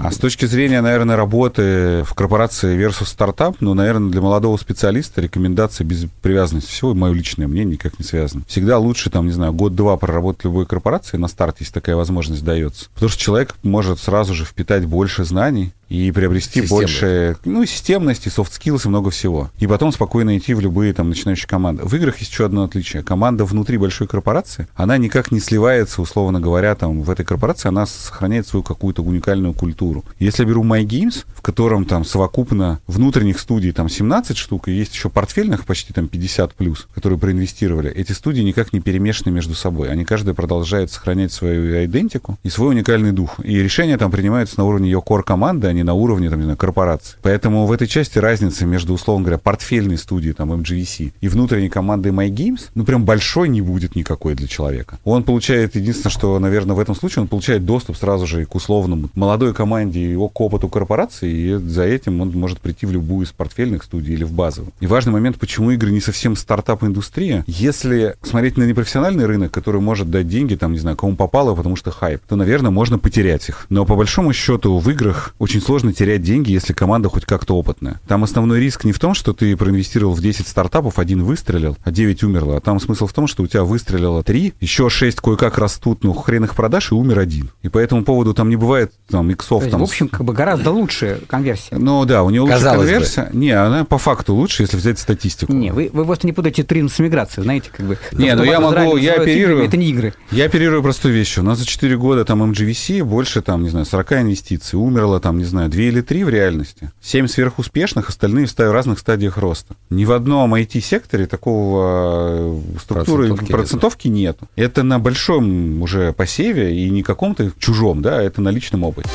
[0.00, 5.20] А с точки зрения, наверное, работы в корпорации versus стартап, ну, наверное, для молодого специалиста
[5.20, 8.42] рекомендация без привязанности всего, мое личное мнение, никак не связано.
[8.46, 12.88] Всегда лучше, там, не знаю, год-два проработать любой корпорации, на старт, если такая возможность дается.
[12.94, 18.52] Потому что человек может сразу же впитать больше знаний, и приобрести больше, ну, системности, soft
[18.58, 19.50] skills и много всего.
[19.58, 21.82] И потом спокойно идти в любые там начинающие команды.
[21.84, 23.02] В играх есть еще одно отличие.
[23.02, 27.86] Команда внутри большой корпорации, она никак не сливается, условно говоря, там в этой корпорации, она
[27.86, 30.04] сохраняет свою какую-то уникальную культуру.
[30.20, 34.72] Если я беру My Games, в котором там совокупно внутренних студий там 17 штук, и
[34.72, 39.54] есть еще портфельных почти там 50 плюс, которые проинвестировали, эти студии никак не перемешаны между
[39.54, 39.90] собой.
[39.90, 43.40] Они каждая продолжает сохранять свою идентику и свой уникальный дух.
[43.42, 46.44] И решения там принимаются на уровне ее core команды, они не на уровне, там, не
[46.44, 47.16] знаю, корпорации.
[47.22, 52.12] Поэтому в этой части разница между, условно говоря, портфельной студией, там, MGVC и внутренней командой
[52.12, 54.98] MyGames, ну, прям большой не будет никакой для человека.
[55.04, 59.08] Он получает, единственное, что, наверное, в этом случае, он получает доступ сразу же к условному
[59.14, 63.32] молодой команде его к опыту корпорации, и за этим он может прийти в любую из
[63.32, 64.72] портфельных студий или в базовую.
[64.80, 67.44] И важный момент, почему игры не совсем стартап-индустрия.
[67.46, 71.76] Если смотреть на непрофессиональный рынок, который может дать деньги, там, не знаю, кому попало, потому
[71.76, 73.66] что хайп, то, наверное, можно потерять их.
[73.70, 78.00] Но по большому счету в играх очень сложно терять деньги, если команда хоть как-то опытная.
[78.08, 81.90] Там основной риск не в том, что ты проинвестировал в 10 стартапов, один выстрелил, а
[81.90, 82.56] 9 умерло.
[82.56, 86.12] А там смысл в том, что у тебя выстрелило 3, еще 6 кое-как растут, ну,
[86.12, 87.50] хрен их продашь, и умер один.
[87.62, 89.62] И по этому поводу там не бывает там иксов.
[89.62, 89.80] есть, там...
[89.80, 91.76] В общем, как бы гораздо лучше конверсия.
[91.76, 93.28] Ну да, у него лучше конверсия.
[93.32, 93.36] Бы.
[93.36, 95.52] Не, она по факту лучше, если взять статистику.
[95.52, 97.98] Не, вы, вы просто не путаете трин с миграцией, знаете, как бы.
[98.12, 99.64] Не, ну я могу, я оперирую.
[99.64, 100.14] Это не игры.
[100.30, 101.38] Я оперирую простую вещь.
[101.38, 104.78] У нас за 4 года там MGVC больше, там, не знаю, 40 инвестиций.
[104.78, 106.90] Умерло там, не знаю, знаю, две или три в реальности.
[107.00, 109.74] Семь сверхуспешных, остальные в разных стадиях роста.
[109.90, 114.38] Ни в одном IT-секторе такого э, структуры Процентовки процентовки нет.
[114.56, 119.10] Это на большом уже посеве и не каком-то чужом, да, это на личном опыте.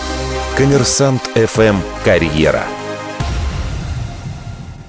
[0.58, 2.64] Коммерсант ФМ «Карьера».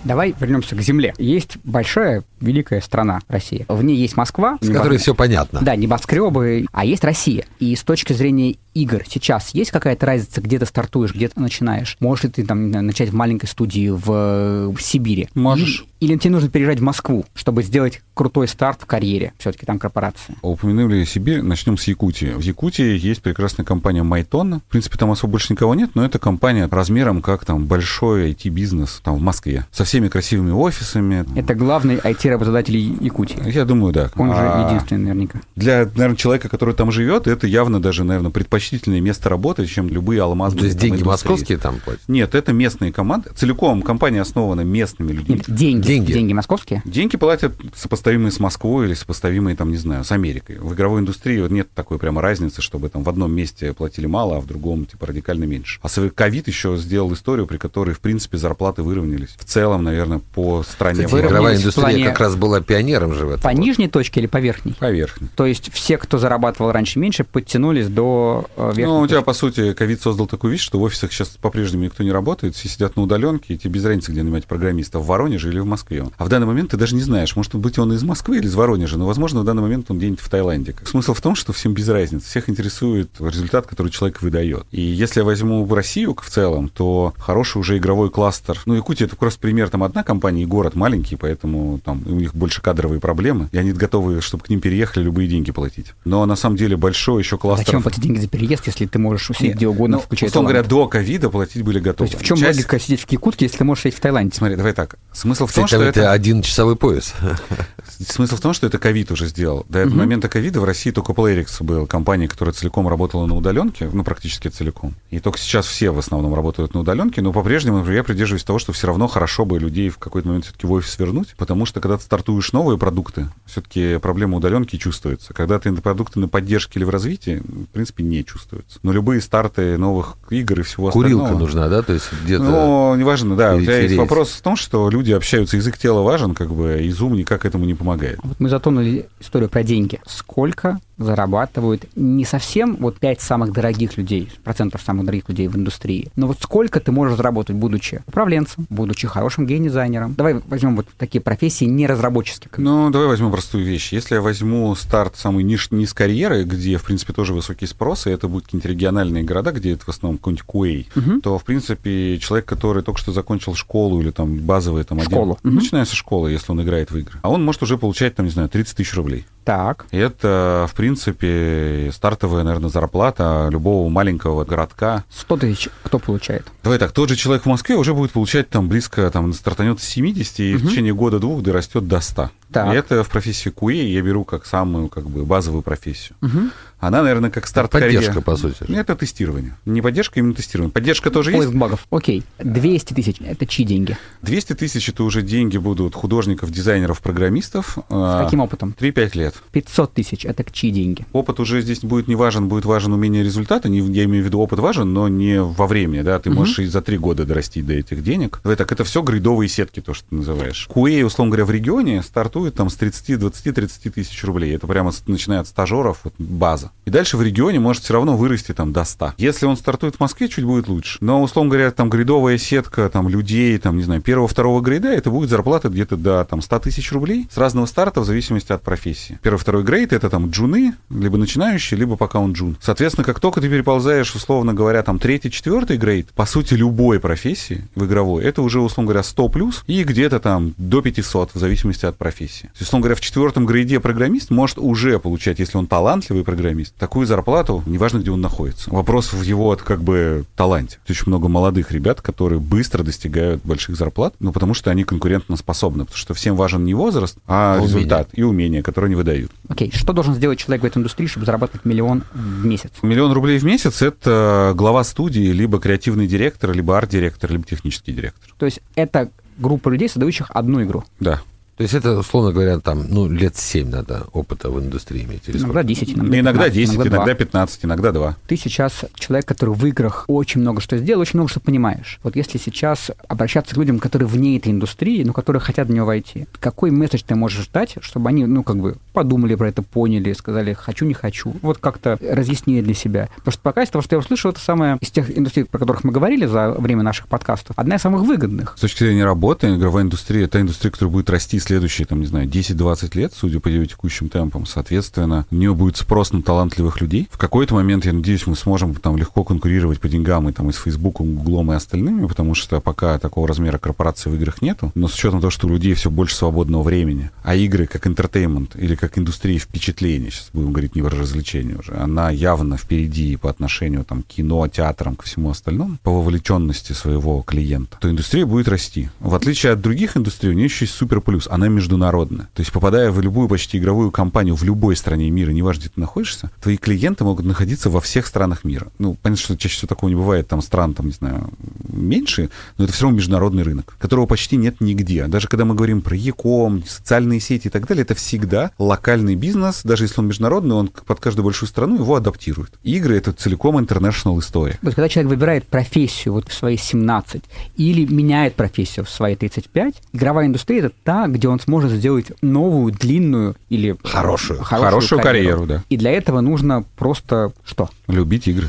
[0.06, 1.14] Давай вернемся к земле.
[1.18, 3.64] Есть большая, великая страна Россия.
[3.68, 4.56] В ней есть Москва.
[4.60, 5.60] С которой небо- все понятно.
[5.62, 7.44] Да, небоскребы, а есть Россия.
[7.58, 11.96] И с точки зрения игр сейчас есть какая-то разница, где ты стартуешь, где ты начинаешь?
[11.98, 15.28] Можешь ли ты там начать в маленькой студии в, в Сибири?
[15.34, 15.86] Можешь.
[16.00, 19.32] Или, или тебе нужно переезжать в Москву, чтобы сделать крутой старт в карьере?
[19.38, 20.36] Все-таки там корпорация.
[20.42, 22.34] Упомянули Сибирь, начнем с Якутии.
[22.36, 24.60] В Якутии есть прекрасная компания Майтон.
[24.60, 29.00] В принципе, там особо больше никого нет, но это компания размером как там большой IT-бизнес
[29.02, 29.64] там в Москве.
[29.72, 31.24] Со всеми красивыми офисами.
[31.36, 33.50] Это главный IT-работодатель Якутии.
[33.50, 34.10] Я думаю, да.
[34.16, 35.40] Он же А единственный наверняка.
[35.54, 40.20] Для, наверное, человека, который там живет, это явно даже, наверное, предпочтительное место работы, чем любые
[40.20, 41.30] алмазные То есть деньги индустрии.
[41.30, 42.02] московские там платят?
[42.08, 43.30] Нет, это местные команды.
[43.34, 45.36] Целиком компания основана местными людьми.
[45.36, 45.86] Нет, деньги.
[45.86, 46.12] Деньги.
[46.12, 46.82] Деньги московские?
[46.84, 50.58] Деньги платят сопоставимые с Москвой или сопоставимые, там, не знаю, с Америкой.
[50.58, 54.36] В игровой индустрии вот нет такой прямо разницы, чтобы там в одном месте платили мало,
[54.36, 55.80] а в другом, типа, радикально меньше.
[55.82, 59.34] А ковид еще сделал историю, при которой, в принципе, зарплаты выровнялись.
[59.38, 61.04] В целом, наверное, по стране.
[61.06, 63.42] Кстати, игровая индустрия плане- как раз была пионером же в этом.
[63.42, 64.74] По нижней точке или по верхней?
[64.78, 65.28] По верхней.
[65.34, 69.26] То есть все, кто зарабатывал раньше меньше, подтянулись до э, верхней Ну, у тебя, точки.
[69.26, 72.68] по сути, ковид создал такую вещь, что в офисах сейчас по-прежнему никто не работает, все
[72.68, 76.04] сидят на удаленке, и тебе без разницы, где нанимать программиста, в Воронеже или в Москве.
[76.18, 78.54] А в данный момент ты даже не знаешь, может быть, он из Москвы или из
[78.54, 80.74] Воронежа, но, возможно, в данный момент он где-нибудь в Таиланде.
[80.84, 82.26] Смысл в том, что всем без разницы.
[82.26, 84.64] Всех интересует результат, который человек выдает.
[84.70, 88.60] И если я возьму Россию в целом, то хороший уже игровой кластер.
[88.66, 92.12] Ну, Якутия это как раз пример, там одна компания и город маленький, поэтому там у
[92.14, 95.88] них больше кадровые проблемы, и они готовы, чтобы к ним переехали, любые деньги платить.
[96.06, 97.66] Но на самом деле большой еще кластер.
[97.66, 100.48] Зачем платить деньги за переезд, если ты можешь сидеть Нет, где угодно, ну, включая условно
[100.50, 102.08] говоря, до ковида платить были То готовы.
[102.08, 104.34] есть в чем Часть- логика сидеть в Якутске, если ты можешь сидеть в Таиланде?
[104.34, 104.96] Смотри, давай так.
[105.12, 106.12] Смысл в том, Кстати, что это это...
[106.12, 107.12] один часовой пояс.
[108.08, 109.66] Смысл в том, что это ковид уже сделал.
[109.68, 109.98] До этого Мгм.
[110.00, 114.48] момента ковида в России только Playrix был компания, которая целиком работала на удаленке, ну, практически
[114.48, 114.94] целиком.
[115.10, 118.72] И только сейчас все в основном работают на удаленке, но по-прежнему я придерживаюсь того, что
[118.72, 121.96] все равно хорошо бы людей в какой-то момент все-таки в офис вернуть, потому что когда
[121.96, 125.34] ты стартуешь новые продукты, все-таки проблема удаленки чувствуется.
[125.34, 128.78] Когда ты продукты на поддержке или в развитии, в принципе, не чувствуется.
[128.82, 131.46] Но любые старты новых игр и всего Курилка остального...
[131.46, 131.82] нужна, да?
[131.82, 132.44] То есть где-то...
[132.44, 133.54] Ну, неважно, да.
[133.54, 136.88] У тебя есть вопрос в том, что люди общаются, язык тела важен, как бы, и
[136.90, 138.18] Zoom никак этому не помогает.
[138.22, 140.00] Вот мы затронули историю про деньги.
[140.06, 146.08] Сколько зарабатывают не совсем вот пять самых дорогих людей, процентов самых дорогих людей в индустрии,
[146.16, 150.14] но вот сколько ты можешь заработать, будучи управленцем, будучи хорошим геймдизайнером.
[150.14, 152.50] Давай возьмем вот такие профессии не разработческие.
[152.58, 153.92] Ну, давай возьмем простую вещь.
[153.92, 158.28] Если я возьму старт самый низ карьеры, где, в принципе, тоже высокий спрос, и это
[158.28, 161.20] будут какие-нибудь региональные города, где это в основном какой-нибудь Куэй, Мгм.
[161.20, 165.38] то, в принципе, человек, который только что закончил школу или там базовые там один- Школу.
[165.42, 165.56] Мгм.
[165.56, 168.32] начиная со школы, если он играет в игры, а он может уже получать, там, не
[168.32, 169.24] знаю, 30 тысяч рублей.
[169.44, 169.86] Так.
[169.92, 175.04] И это, в принципе, стартовая, наверное, зарплата любого маленького городка.
[175.10, 176.46] 100 тысяч кто получает?
[176.62, 179.84] Давай так, тот же человек в Москве уже будет получать там близко, там, стартанет с
[179.84, 182.30] 70 и в течение года-двух дорастет до 100.
[182.56, 182.74] Так.
[182.74, 186.16] И это в профессии QA я беру как самую, как бы, базовую профессию.
[186.20, 186.52] Мгм.
[186.78, 188.20] Она, наверное, как старт Поддержка, карьеры.
[188.22, 188.70] по сути.
[188.70, 189.56] Это тестирование.
[189.64, 190.70] Не поддержка, именно тестирование.
[190.72, 191.56] Поддержка тоже Поиск есть.
[191.58, 191.86] багов.
[191.90, 192.22] Окей.
[192.38, 193.16] 200 тысяч.
[193.20, 193.96] Это чьи деньги?
[194.22, 197.78] 200 тысяч это уже деньги будут художников, дизайнеров, программистов.
[197.88, 198.74] С каким опытом?
[198.78, 199.34] 3-5 лет.
[199.52, 200.26] 500 тысяч.
[200.26, 201.06] Это к чьи деньги?
[201.12, 203.68] Опыт уже здесь будет не важен, будет важен умение результата.
[203.70, 206.18] Не, я имею в виду, опыт важен, но не во времени, да.
[206.18, 206.40] Ты Мгм.
[206.40, 208.40] можешь и за три года дорастить до этих денег.
[208.42, 210.68] Давай так, это все грейдовые сетки, то, что ты называешь.
[210.72, 214.54] QA, условно говоря, в регионе стартует там с 30, 20, 30 тысяч рублей.
[214.54, 216.70] Это прямо начиная от стажеров, вот, база.
[216.84, 219.14] И дальше в регионе может все равно вырасти там до 100.
[219.18, 220.98] Если он стартует в Москве, чуть будет лучше.
[221.00, 225.30] Но, условно говоря, там грейдовая сетка там людей, там, не знаю, первого-второго грейда, это будет
[225.30, 229.18] зарплата где-то до там 100 тысяч рублей с разного старта в зависимости от профессии.
[229.22, 232.56] Первый-второй грейд это там джуны, либо начинающие, либо пока он джун.
[232.60, 237.64] Соответственно, как только ты переползаешь, условно говоря, там третий, четвертый грейд, по сути, любой профессии
[237.74, 241.86] в игровой, это уже, условно говоря, 100 плюс и где-то там до 500 в зависимости
[241.86, 242.25] от профессии.
[242.26, 246.74] То есть, условно говоря, в четвертом грейде программист может уже получать, если он талантливый программист,
[246.76, 248.70] такую зарплату, неважно, где он находится.
[248.70, 250.78] Вопрос в его как бы таланте.
[250.88, 255.84] Очень много молодых ребят, которые быстро достигают больших зарплат, ну, потому что они конкурентно способны,
[255.84, 257.68] потому что всем важен не возраст, а Умение.
[257.76, 259.30] результат и умения, которые они выдают.
[259.48, 259.70] Окей.
[259.74, 262.70] Что должен сделать человек в этой индустрии, чтобы зарабатывать миллион в месяц?
[262.82, 268.32] Миллион рублей в месяц— это глава студии, либо креативный директор, либо арт-директор, либо технический директор.
[268.38, 270.84] То есть это группа людей, создающих одну игру.
[271.00, 271.20] Да.
[271.56, 275.22] То есть это, условно говоря, там, ну, лет 7 надо опыта в индустрии иметь.
[275.26, 275.68] Или Иногда сколько?
[275.68, 277.14] 10, Иногда, иногда 10, 15, иногда, два.
[277.14, 278.16] 15, иногда 2.
[278.26, 281.98] Ты сейчас человек, который в играх очень много что сделал, очень много что понимаешь.
[282.02, 285.84] Вот если сейчас обращаться к людям, которые вне этой индустрии, но которые хотят в нее
[285.84, 290.12] войти, какой месседж ты можешь дать, чтобы они, ну, как бы подумали про это, поняли,
[290.12, 291.34] сказали «хочу, не хочу».
[291.40, 293.08] Вот как-то разъяснили для себя.
[293.16, 295.84] Потому что пока из того, что я услышал, это самое из тех индустрий, про которых
[295.84, 298.54] мы говорили за время наших подкастов, одна из самых выгодных.
[298.58, 302.28] С точки зрения работы, игровая индустрия— это индустрия, которая будет расти следующие, там, не знаю,
[302.28, 304.46] 10-20 лет, судя по ее текущим темпам.
[304.46, 307.08] Соответственно, у нее будет спрос на талантливых людей.
[307.10, 310.52] В какой-то момент, я надеюсь, мы сможем там легко конкурировать по деньгам и там и
[310.52, 314.72] с Фейсбуком, Гуглом и остальными, потому что пока такого размера корпорации в играх нету.
[314.74, 318.56] Но с учетом того, что у людей все больше свободного времени, а игры как entertainment
[318.56, 323.30] или как индустрия впечатлений, сейчас будем говорить не про развлечения уже, она явно впереди по
[323.30, 328.48] отношению там, к кино, театрам, ко всему остальному, по вовлеченности своего клиента, то индустрия будет
[328.48, 328.90] расти.
[329.00, 331.28] В отличие от других индустрий, у нее еще есть супер плюс.
[331.36, 332.30] Она международная.
[332.32, 335.78] То есть, попадая в любую почти игровую компанию в любой стране мира, неважно, где ты
[335.78, 338.68] находишься, твои клиенты могут находиться во всех странах мира.
[338.78, 341.28] Ну, понятно, что чаще всего такого не бывает, там стран, там, не знаю,
[341.68, 345.06] меньше, но это все равно международный рынок, которого почти нет нигде.
[345.08, 349.60] Даже когда мы говорим про Яком, социальные сети и так далее, это всегда локальный бизнес,
[349.62, 352.52] даже если он международный, он под каждую большую страну его адаптирует.
[352.62, 354.58] Игры— это целиком international история.
[354.62, 357.22] Вот когда человек выбирает профессию вот в свои 17
[357.56, 362.72] или меняет профессию в свои 35, игровая индустрия это та, где он сможет сделать новую,
[362.72, 364.42] длинную или Хорошую.
[364.42, 365.62] Хорошую карьеру, да.
[365.68, 367.68] И для этого нужно просто что?
[367.88, 368.48] Любить игры.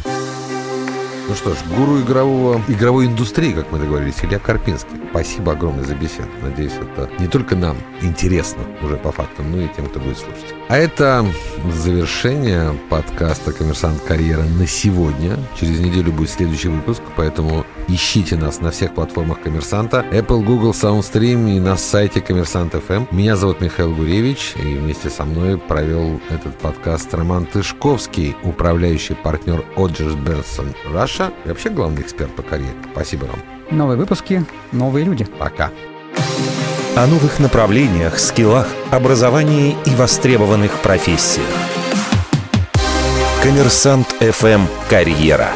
[1.30, 4.96] Ну что ж, гуру игрового, игровой индустрии, как мы договорились, Илья Карпинский.
[5.10, 6.30] Спасибо огромное за беседу.
[6.42, 10.56] Надеюсь, это не только нам интересно уже по фактам, но и тем, кто будет слушать.
[10.70, 11.26] А это
[11.70, 15.38] завершение подкаста «Коммерсант Карьера» на сегодня.
[15.60, 21.56] Через неделю будет следующий выпуск, поэтому ищите нас на всех платформах «Коммерсанта», Apple, Google, SoundStream
[21.56, 23.08] и на сайте «Коммерсант FM».
[23.12, 29.64] Меня зовут Михаил Гуревич, и вместе со мной провел этот подкаст Роман Тышковский, управляющий партнер
[29.76, 32.76] Оджерс Берсон Раша и вообще главный эксперт по карьере.
[32.92, 33.40] Спасибо, Ром.
[33.72, 35.26] Новые выпуски, новые люди.
[35.26, 35.72] Пока.
[36.96, 41.46] О новых направлениях, скиллах, образовании и востребованных профессиях.
[43.44, 45.52] Коммерсант ФМ «Карьера».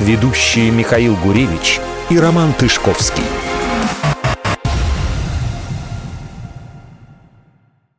[0.00, 3.24] Ведущие Михаил Гуревич и Роман Тышковский.